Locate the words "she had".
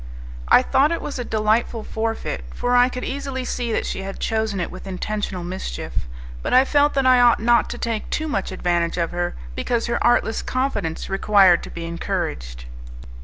3.85-4.19